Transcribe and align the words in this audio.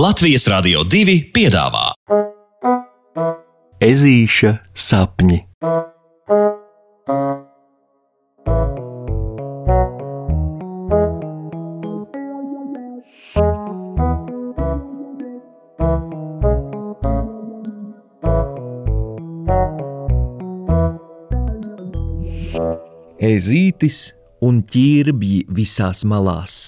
Latvijas 0.00 0.46
Rādio 0.48 0.80
2 0.88 1.14
piedāvā 1.34 1.90
Ezīša 3.84 4.52
sapņi. 4.72 5.36
Ezītis 23.20 24.02
un 24.40 24.64
ķirbji 24.64 25.44
visās 25.60 26.06
malās. 26.08 26.60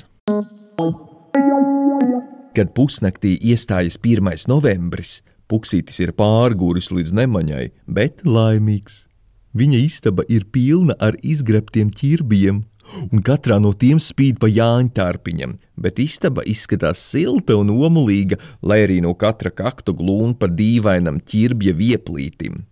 Kad 2.53 2.75
pusnaktī 2.77 3.39
iestājas 3.41 3.96
1. 3.96 4.29
novembris, 4.50 5.22
Puksītis 5.49 5.99
ir 6.00 6.14
pārgūris 6.17 6.90
līdz 6.93 7.14
nemaņai, 7.17 7.64
bet 7.85 8.22
laimīgs. 8.25 9.07
Viņa 9.57 9.81
istaba 9.85 10.25
ir 10.32 10.46
pilna 10.53 10.96
ar 11.00 11.18
izgrebtiem 11.21 11.90
ķirbjiem, 11.93 12.62
un 13.12 13.23
katrā 13.25 13.59
no 13.61 13.75
tiem 13.76 14.00
spīd 14.00 14.36
pa 14.40 14.49
jāņa 14.49 14.93
tārpiņam, 14.96 15.59
bet 15.76 16.00
istaba 16.00 16.45
izskatās 16.49 17.03
silta 17.04 17.57
un 17.61 17.73
omulīga, 17.73 18.36
lai 18.64 18.82
arī 18.87 19.03
no 19.04 19.12
katra 19.12 19.53
kaktu 19.53 19.93
glūna 19.96 20.37
pa 20.40 20.48
dīvainam 20.48 21.21
ķirbja 21.21 21.76
vieplītim. 21.76 22.62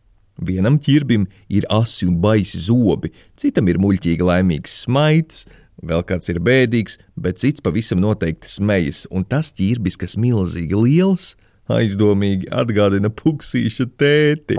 Vienam 0.40 0.78
ķirbim 0.80 1.26
ir 1.52 1.68
asi 1.68 2.09
un 2.09 2.16
baisi 2.20 2.60
zobi, 2.65 3.12
citam 3.37 3.68
ir 3.68 3.80
muļķīgi 3.80 4.24
laimīgs 4.24 4.78
smaids, 4.87 5.45
vēl 5.82 6.04
kāds 6.06 6.30
ir 6.32 6.40
bēdīgs, 6.44 6.98
bet 7.16 7.40
cits 7.42 7.64
pavisam 7.64 8.00
noteikti 8.02 8.48
smejas, 8.48 9.06
un 9.10 9.24
tas 9.24 9.52
ķirbis, 9.56 9.98
kas 10.00 10.16
milzīgi 10.20 10.76
liels, 10.76 11.34
aizdomīgi 11.70 12.50
atgādina 12.50 13.10
puksīša 13.14 13.86
tēti. 14.00 14.59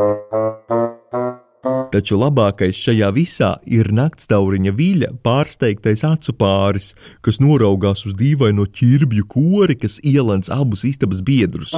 Taču 1.91 2.17
labākais 2.17 2.77
šajā 2.79 3.09
visā 3.13 3.51
ir 3.69 3.91
naktstauriņa 3.93 4.71
viļa 4.73 5.09
pārsteigtais 5.25 6.01
acu 6.07 6.33
pāris, 6.39 6.93
kas 7.21 7.41
noraugās 7.43 8.05
uz 8.07 8.15
dīvaino 8.17 8.65
ķirbju 8.65 9.27
kori, 9.29 9.75
kas 9.77 9.99
ielants 10.01 10.49
abus 10.49 10.85
istabas 10.87 11.21
biedrus. 11.21 11.75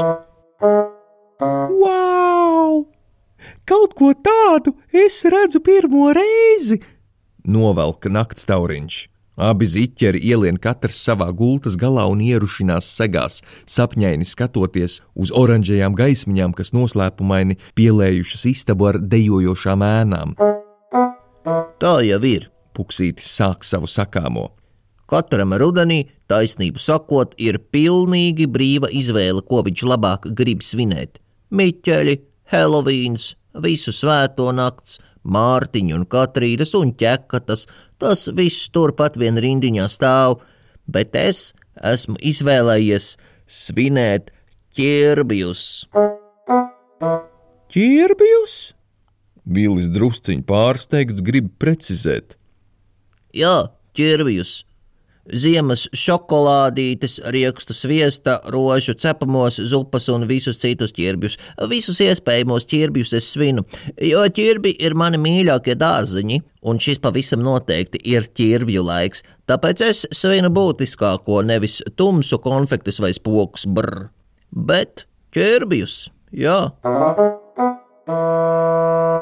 Wow! 1.43 2.85
Kaut 3.67 3.97
ko 3.97 4.13
tādu 4.15 4.77
es 4.87 5.19
redzu 5.27 5.59
pirmo 5.65 6.13
reizi! 6.15 6.79
Novelka 7.43 8.07
naktstauriņš. 8.13 9.12
Abi 9.33 9.65
ziķeri 9.65 10.19
ielien 10.29 10.59
katrs 10.61 10.99
savā 11.01 11.31
gultas 11.33 11.73
galā 11.79 12.05
un 12.11 12.21
ierušinās 12.21 12.85
segās, 12.85 13.39
sapņaini 13.65 14.27
skatoties 14.29 14.99
uz 15.17 15.31
oranžajām 15.33 15.95
gaismiņām, 15.97 16.53
kas 16.53 16.73
noslēpumaini 16.77 17.57
pielējušas 17.73 18.45
istabu 18.51 18.91
ar 18.91 18.99
dejojošām 19.01 19.85
ēnām. 19.89 20.35
Tā 21.81 21.95
jau 22.05 22.21
ir. 22.29 22.49
Puksītis 22.73 23.25
sāk 23.29 23.65
savu 23.65 23.85
sakāmo. 23.85 24.47
Katram 25.09 25.51
rudenī, 25.61 26.07
taisnību 26.31 26.81
sakot, 26.81 27.35
ir 27.37 27.59
pilnīgi 27.73 28.47
brīva 28.49 28.89
izvēle, 28.89 29.43
ko 29.45 29.61
viņš 29.65 29.83
labāk 29.91 30.25
grib 30.33 30.63
svinēt. 30.65 31.19
Miķeļi, 31.53 32.15
Helovīns, 32.49 33.33
visu 33.61 33.93
svēto 33.93 34.49
nakts, 34.55 34.97
Mārtiņu 35.23 35.95
un 35.99 36.05
Katrīnas 36.09 36.73
un 36.79 36.91
ķekatas, 36.99 37.67
tas 38.01 38.27
viss 38.35 38.69
turpat 38.73 39.17
vien 39.19 39.39
rindiņā 39.39 39.87
stāv, 39.91 40.41
bet 40.87 41.15
es 41.15 41.53
esmu 41.79 42.17
izvēlējies 42.19 43.13
svinēt 43.47 44.33
ķirbjus. 44.75 45.63
Ķirbjus? 47.73 48.57
Vīlis 49.43 49.89
drusciņš 49.91 50.45
pārsteigts 50.47 51.23
grib 51.25 51.49
precizēt. 51.59 52.37
Jā, 53.35 53.73
ķirbjus 53.97 54.61
ziemas 55.31 55.85
šokolādītes, 55.95 57.19
riekstu 57.31 57.75
sviesta, 57.75 58.39
rožu 58.51 58.95
cepamos, 58.99 59.59
zupas 59.69 60.09
un 60.11 60.27
visus 60.27 60.59
citus 60.61 60.93
ķirbjus. 60.95 61.37
Visus 61.71 62.01
iespējamos 62.03 62.67
ķirbjus 62.69 63.13
es 63.19 63.29
svinu, 63.35 63.63
jo 64.03 64.23
ķirbi 64.27 64.75
ir 64.83 64.97
mani 64.99 65.21
mīļākie 65.21 65.77
dārziņi, 65.79 66.41
un 66.67 66.79
šis 66.83 67.01
pavisam 67.03 67.43
noteikti 67.45 68.01
ir 68.13 68.27
ķirbju 68.35 68.83
laiks, 68.87 69.23
tāpēc 69.49 69.85
es 69.87 70.03
svinu 70.15 70.51
būtiskāko, 70.53 71.41
nevis 71.45 71.81
tumsu 71.99 72.39
konfektes 72.43 72.99
vai 73.03 73.13
spokus 73.15 73.67
brr, 73.67 74.09
bet 74.51 75.07
ķirbjus, 75.35 76.09
jā. 76.35 76.59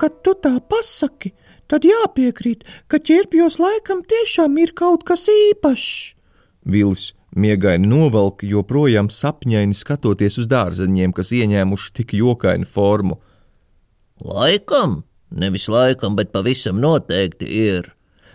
Kad 0.02 0.18
tu 0.26 0.34
tā 0.42 0.56
pasaki, 0.66 1.36
tad 1.72 1.88
jāpiekrīt, 1.88 2.68
ka 2.92 3.00
ķirpjos 3.00 3.62
laikam 3.64 4.04
tiešām 4.04 4.60
ir 4.60 4.76
kaut 4.78 5.08
kas 5.08 5.30
īpašs. 5.32 5.92
Vils 6.68 7.12
miegaini 7.36 7.88
novelk, 7.88 8.44
joprojām 8.44 9.10
sapņaini 9.12 9.76
skatoties 9.78 10.38
uz 10.42 10.50
dārzeņiem, 10.52 11.14
kas 11.16 11.32
ieņēmuši 11.36 11.94
tik 11.98 12.14
jokainu 12.20 12.68
formu. 12.68 13.18
Laikam, 14.22 15.02
nevis 15.32 15.70
laikam, 15.72 16.18
bet 16.20 16.34
pavisam 16.36 16.82
noteikti 16.84 17.48
ir. 17.48 17.92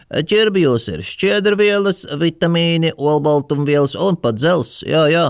Ķirbjos 0.06 0.86
ir 0.92 1.02
šķiedrvielas, 1.02 2.04
vitamīni, 2.18 2.92
olbaltumvielas 2.96 3.96
un 3.98 4.18
pat 4.22 4.38
dzels, 4.38 4.80
jā, 4.86 5.06
jā. 5.10 5.26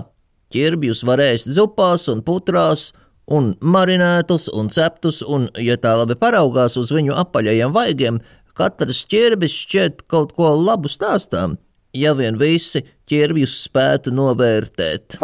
Ķirbjus 0.52 1.02
var 1.08 1.20
ēst 1.24 1.48
zupās 1.56 2.06
un 2.12 2.20
putrās, 2.24 2.90
un 3.26 3.54
marinētus 3.60 4.48
un 4.54 4.70
ceptus, 4.70 5.22
un, 5.22 5.48
ja 5.58 5.76
tā 5.80 5.96
labi 5.98 6.16
paraugās 6.18 6.76
uz 6.80 6.92
viņu 6.94 7.16
apaļajiem 7.18 7.74
vaigiem, 7.74 8.20
katrs 8.56 9.04
ķirbis 9.10 9.54
šķiet 9.64 10.04
kaut 10.10 10.34
ko 10.36 10.52
labu 10.54 10.90
stāstām, 10.90 11.56
ja 11.96 12.14
vien 12.16 12.38
visi 12.40 12.84
ķirbjus 13.10 13.58
spētu 13.66 14.14
novērtēt. 14.14 15.18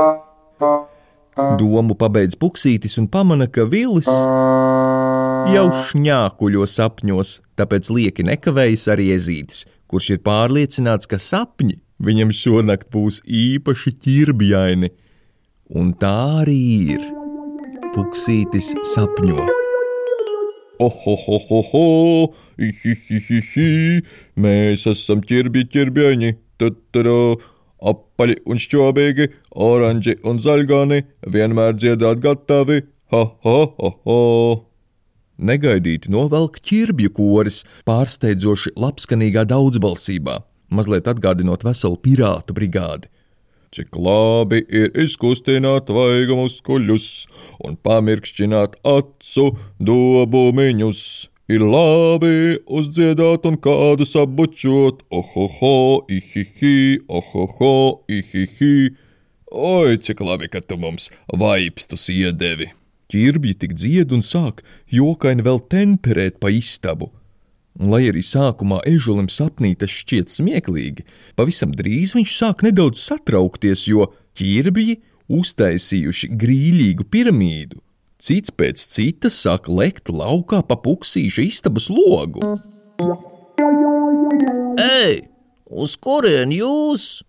Domu 1.59 1.95
pabeidz 1.97 2.37
puksītis 2.37 2.99
un 3.01 3.07
pamana, 3.09 3.47
ka 3.49 3.65
vilis 3.65 4.09
jau 5.53 5.65
šņākuļo 5.89 6.67
sapņos, 6.69 7.39
tāpēc 7.57 7.89
lieki 7.95 8.27
nekavējas 8.29 8.85
arī 8.93 9.09
ezītis, 9.17 9.65
kurš 9.89 10.17
ir 10.17 10.23
pārliecināts, 10.27 11.09
ka 11.09 11.17
sapņi 11.23 11.79
viņam 12.03 12.35
šonakt 12.37 12.91
būs 12.93 13.23
īpaši 13.25 13.97
ķirbjaini. 14.05 14.93
Un 15.73 15.95
tā 15.97 16.17
arī 16.43 16.61
ir. 16.99 17.22
Puksītis 17.93 18.71
sapņo. 18.89 19.43
Ohohoho, 20.81 21.83
ihihihihi, 22.57 24.01
mēs 24.41 24.87
esam 24.89 25.21
ķirbi 25.21 25.67
ķirbjaini, 25.69 26.31
tatarā, 26.57 27.37
apaļi 27.93 28.39
un 28.49 28.63
šķobīgi, 28.65 29.29
oranži 29.69 30.17
un 30.25 30.41
zaļgani, 30.41 31.03
vienmēr 31.37 31.77
dziedāt 31.77 32.25
gatavi, 32.25 32.81
ha 33.13 33.23
ha 33.45 33.59
ha 33.77 33.93
ha. 34.09 34.21
Negaidīti 35.53 36.09
novelk 36.17 36.63
ķirbju 36.65 37.13
koris, 37.19 37.61
pārsteidzoši 37.85 38.73
labskanīgā 38.81 39.45
daudzbalsībā, 39.53 40.41
mazliet 40.73 41.13
atgādinot 41.13 41.69
veselu 41.69 42.01
pirātu 42.01 42.57
brigādi. 42.57 43.13
Cik 43.73 43.97
labi 43.97 44.59
ir 44.69 44.91
izkustināt 45.01 45.89
vaigu 45.97 46.35
muskuļus 46.37 47.07
un 47.65 47.79
pamirkšķināt 47.81 48.75
acu 48.85 49.47
dobumiņus. 49.81 51.01
Ir 51.53 51.65
labi 51.65 52.59
uzdziedāt 52.69 53.49
un 53.49 53.57
kādu 53.65 54.05
sabučot, 54.09 55.01
ohoho, 55.09 56.05
ihihi, 56.19 57.01
ohoho, 57.09 57.73
ihihi. 58.13 58.93
Oi, 59.53 59.97
cik 60.05 60.21
labi, 60.21 60.53
ka 60.53 60.61
tu 60.61 60.77
mums 60.77 61.09
vaipstus 61.33 62.11
iedevi! 62.13 62.69
Ķirbji 63.09 63.57
tik 63.65 63.73
dzied 63.73 64.13
un 64.13 64.21
sāk 64.21 64.61
jokaini 64.93 65.49
vēl 65.49 65.65
temperēt 65.73 66.37
pa 66.45 66.53
istabu 66.53 67.09
Un, 67.81 67.89
lai 67.93 68.03
arī 68.11 68.21
sākumā 68.25 68.83
ežulim 68.89 69.31
sapnī 69.33 69.73
tas 69.79 69.93
šķiet 69.93 70.33
smieklīgi, 70.33 71.07
pavisam 71.39 71.73
drīz 71.77 72.13
viņš 72.19 72.35
sāk 72.37 72.67
nedaudz 72.67 73.01
satraukties, 73.01 73.87
jo 73.89 74.11
ķirbji 74.37 74.99
uztaisījuši 75.33 76.29
grīļīgu 76.37 77.09
piramīdu. 77.13 77.81
Cits 78.23 78.53
pēc 78.55 78.85
citas 78.95 79.41
sāk 79.43 79.67
lekt 79.73 80.13
laukā 80.13 80.61
pa 80.69 80.77
puksīša 80.79 81.47
istabas 81.49 81.89
logu. 81.91 82.45
Ei, 84.79 85.25
uz 85.67 85.97
kurien 85.99 86.53
jūs? 86.55 87.25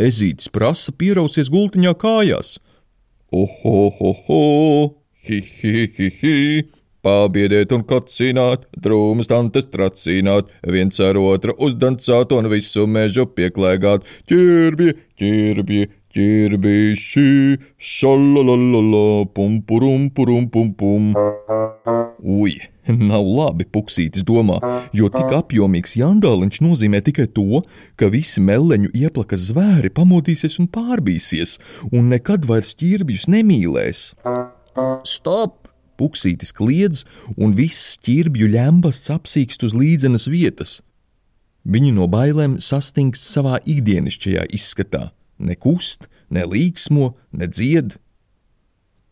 Ezītis 0.00 0.50
prasa 0.50 0.90
pierausies 0.96 1.52
gultiņā 1.54 1.92
kājās. 2.00 2.56
Ohohoho, 3.34 4.40
hi 5.28 5.38
hi 5.44 5.76
hi 5.94 6.08
hi! 6.18 6.38
Pābiedēt 7.04 7.72
un 7.76 7.82
kocināt, 7.84 8.64
drūmas 8.80 9.28
tantes 9.28 9.66
tracīnāt, 9.68 10.48
viens 10.72 11.00
ar 11.04 11.18
otru 11.20 11.52
uzdancāt 11.60 12.32
un 12.32 12.48
visu 12.48 12.86
mežu 12.88 13.26
pieklēgāt. 13.28 14.06
Ķirbji, 14.30 14.94
ķirbji, 15.20 15.88
ķirbīši, 16.14 17.26
šalalalala, 17.76 19.26
pum, 19.36 19.58
purum, 19.68 20.06
purum, 20.16 20.46
pum, 20.48 20.70
pum. 20.78 21.10
Ui, 22.24 22.54
nav 22.88 23.26
labi, 23.28 23.66
puksītis 23.68 24.24
domā, 24.24 24.56
jo 24.96 25.10
tik 25.12 25.34
apjomīgs 25.36 25.98
jandāliņš 26.00 26.62
nozīmē 26.64 27.02
tikai 27.04 27.26
to, 27.36 27.60
ka 28.00 28.08
visi 28.12 28.40
meleņu 28.44 28.94
ieplakas 28.96 29.50
zvēri 29.50 29.92
pamodīsies 29.92 30.56
un 30.62 30.70
pārbīsies, 30.72 31.58
un 31.92 32.08
nekad 32.14 32.48
vairs 32.48 32.72
ķirbjus 32.80 33.28
nemīlēs. 33.34 34.06
Stop! 35.04 35.63
Puksītis 36.00 36.54
kliedz, 36.56 37.04
un 37.36 37.54
viss 37.58 37.98
ķirbju 38.04 38.48
ļembasts 38.54 39.12
apsīkst 39.14 39.66
uz 39.66 39.76
līdzenas 39.76 40.28
vietas. 40.30 40.78
Viņi 41.64 41.94
no 41.96 42.08
bailēm 42.12 42.58
sastingst 42.60 43.24
savā 43.24 43.58
ikdienišķajā 43.64 44.48
izskatā, 44.52 45.12
nekust, 45.38 46.10
ne 46.28 46.44
līksmo, 46.44 47.14
ne 47.32 47.48
dzied. 47.48 47.94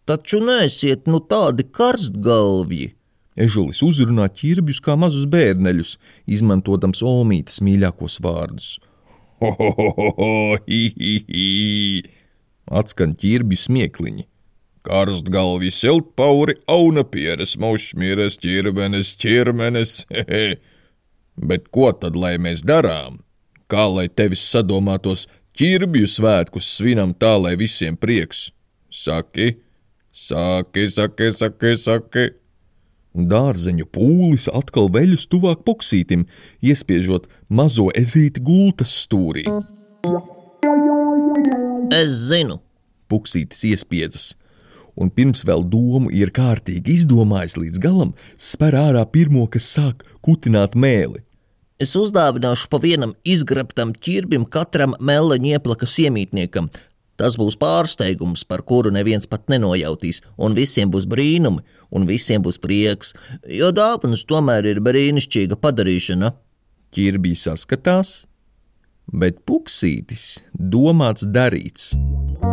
Taču 0.05 0.43
neesiet 0.45 1.07
nu 1.09 1.23
tādi 1.23 1.65
karstgalvji! 1.65 2.93
Ežulis 3.33 3.81
uzrunā 3.81 4.27
ķirbjus 4.29 4.83
kā 4.85 4.93
mazus 5.01 5.25
bērneļus, 5.33 5.95
izmantojams 6.29 7.01
Olmītas 7.07 7.63
mīļākos 7.65 8.19
vārdus. 8.21 8.75
Ho, 9.41 9.55
ho, 9.57 9.71
ho, 9.79 10.11
ho, 10.19 10.35
hi, 10.67 10.83
hi, 10.99 11.15
hi. 11.31 12.03
Atskan 12.69 13.17
ķirbju 13.19 13.59
smiekliņi. 13.65 14.27
Karstgalvi 14.83 15.71
siltpauri, 15.71 16.57
auna 16.67 17.05
pieres, 17.07 17.55
maušmīres, 17.63 18.39
ķirmenes, 18.43 19.15
ķirmenes, 19.23 19.93
hehe. 20.11 20.57
Bet 21.49 21.71
ko 21.73 21.93
tad 21.97 22.19
lai 22.19 22.35
mēs 22.43 22.65
darām? 22.67 23.21
Kā 23.71 23.87
lai 23.89 24.09
tevis 24.11 24.43
sadomātos 24.53 25.29
ķirbju 25.57 26.09
svētkus 26.11 26.69
svinam 26.77 27.15
tā, 27.15 27.37
lai 27.41 27.55
visiem 27.57 27.97
prieks? 27.97 28.51
Saki, 28.93 29.55
saki, 30.13 30.89
saki, 30.93 31.31
saki, 31.39 31.77
saki. 31.81 32.27
Dārzeņu 33.13 33.87
pūlis 33.93 34.49
atkal 34.53 34.91
veļus 34.93 35.29
tuvāk 35.33 35.65
puksītim, 35.69 36.27
iespiežot 36.65 37.29
mazo 37.49 37.89
ezīti 37.97 38.43
gultas 38.45 38.93
stūrī. 39.05 39.47
Es 41.93 42.13
zinu, 42.33 42.61
Puksītis 43.13 43.61
iespiedzas, 43.69 44.31
un 44.97 45.11
pirms 45.11 45.45
vēl 45.49 45.65
domu 45.69 46.11
ir 46.13 46.33
kārtīgi 46.35 46.97
izdomājis 46.99 47.59
līdz 47.59 47.83
galam, 47.83 48.15
spēr 48.39 48.79
ārā 48.79 49.05
pirmo, 49.09 49.47
kas 49.49 49.69
sāk 49.77 50.07
kutināt 50.25 50.75
mēli. 50.75 51.23
es 51.83 51.97
uzdāvināšu 51.99 52.69
pa 52.71 52.79
vienam 52.79 53.15
izgrabtam 53.27 53.93
ķirbim 53.93 54.45
katram 54.47 54.95
meleņu 55.01 55.57
ieplakas 55.57 55.99
iemītniekam. 56.05 56.69
Tas 57.19 57.37
būs 57.39 57.59
pārsteigums, 57.61 58.45
par 58.49 58.63
kuru 58.67 58.91
neviens 58.95 59.29
pat 59.31 59.51
nenojautīs, 59.53 60.23
un 60.39 60.55
visiem 60.55 60.91
būs 60.91 61.09
brīnumi, 61.11 61.63
un 61.91 62.07
visiem 62.09 62.43
būs 62.43 62.59
prieks, 62.63 63.13
jo 63.59 63.71
dāvanas 63.75 64.25
tomēr 64.29 64.67
ir 64.73 64.81
brīnišķīga 64.85 65.59
padarīšana. 65.63 66.33
Ķirbī 66.93 67.35
saskatās, 67.39 68.25
bet 69.13 69.43
puksītis 69.49 70.43
domāts 70.55 71.27
darīts. 71.29 71.93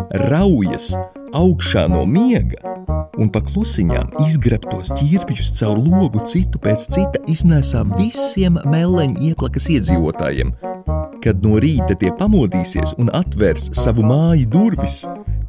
Raujas 0.10 0.96
augšā 1.38 1.84
no 1.92 2.02
miega 2.10 2.58
un 3.22 3.28
pa 3.30 3.42
klusiņām 3.46 4.16
izgrabtos 4.24 4.90
ķirbjus 4.98 5.52
caur 5.60 5.78
logu 5.78 6.24
citu 6.26 6.58
pēc 6.64 6.86
cita 6.96 7.22
iznēsā 7.30 7.84
visiem 7.92 8.58
meleņu 8.74 9.22
ieplakas 9.30 9.68
iedzīvotājiem. 9.70 10.56
Kad 11.22 11.44
no 11.46 11.60
rīta 11.62 11.98
tie 12.00 12.10
pamodīsies 12.16 12.96
un 12.98 13.12
atvērs 13.14 13.70
savu 13.78 14.06
māju 14.08 14.48
durvis, 14.50 15.04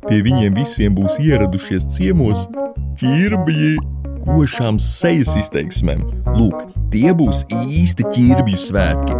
pie 0.08 0.18
viņiem 0.26 0.58
visiem 0.58 0.98
būs 0.98 1.16
ieradušies 1.22 1.88
ciemos 1.96 2.48
ķirbji. 3.00 3.78
Košām 4.20 4.76
sejas 4.84 5.32
izteiksmēm. 5.40 6.02
Lūk, 6.36 6.66
tie 6.92 7.14
būs 7.16 7.46
īsti 7.48 8.04
ķirbju 8.12 8.60
svētki. 8.66 9.16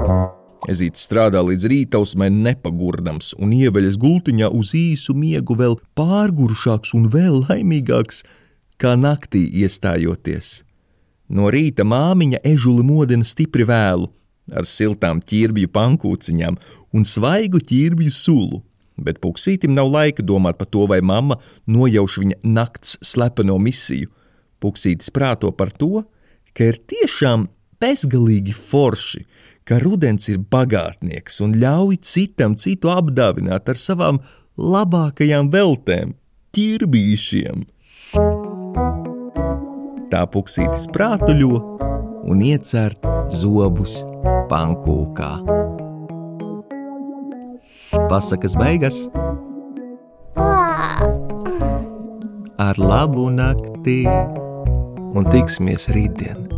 Ezīts 0.69 1.07
strādā 1.07 1.41
līdz 1.41 1.65
rītausmai 1.73 2.29
nepagurdams 2.35 3.33
un 3.41 3.55
ieveļas 3.57 3.97
gultiņā 4.01 4.51
uz 4.53 4.75
īsu 4.77 5.15
miegu 5.17 5.57
vēl 5.57 5.79
pārgurušāks 5.97 6.93
un 6.99 7.07
vēl 7.13 7.47
laimīgāks, 7.47 8.25
kā 8.81 8.93
naktī 8.97 9.47
iestājoties. 9.63 10.61
No 11.33 11.49
rīta 11.53 11.87
māmiņa 11.87 12.43
ežuli 12.45 12.85
modina 12.85 13.25
stipri 13.25 13.65
vēlu, 13.65 14.11
ar 14.53 14.67
siltām 14.69 15.23
ķirbju 15.25 15.71
pankūciņām 15.73 16.59
un 16.93 17.07
svaigu 17.09 17.63
ķirbju 17.65 18.13
sulu, 18.13 18.61
bet 19.01 19.21
puksītim 19.25 19.73
nav 19.73 19.89
laika 19.95 20.25
domāt 20.27 20.59
par 20.61 20.69
to, 20.69 20.85
vai 20.91 21.01
mamma 21.01 21.39
nojauš 21.71 22.19
viņa 22.21 22.41
nakts 22.45 22.99
slepeno 23.01 23.57
misiju. 23.63 24.11
Puksītis 24.61 25.09
prāto 25.15 25.55
par 25.57 25.73
to, 25.73 26.03
ka 26.53 26.69
ir 26.69 26.81
tiešām 26.91 27.47
bezgalīgi 27.81 28.53
forši, 28.53 29.25
ka 29.71 29.79
rudens 29.79 30.27
ir 30.27 30.41
bagātnieks 30.51 31.37
un 31.45 31.53
ļauj 31.63 32.01
citam 32.03 32.57
citu 32.59 32.91
apdāvināt 32.91 33.71
ar 33.71 33.79
savām 33.79 34.19
labākajām 34.59 35.47
veltēm, 35.53 36.17
ķirbīšiem. 36.57 37.63
Tā 40.11 40.25
puksītis 40.35 40.89
prātuļo 40.91 41.61
un 42.27 42.43
iecert 42.43 43.07
zobus 43.31 44.01
pankūkā. 44.51 45.31
Pasakas 48.11 48.59
beigas 48.59 49.05
ar 52.59 52.83
labu 52.91 53.31
nakti 53.39 54.03
un 55.15 55.31
tiksimies 55.31 55.87
rītdien. 55.95 56.51